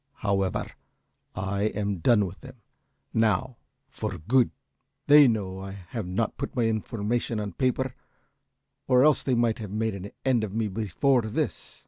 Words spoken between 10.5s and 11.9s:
me before this."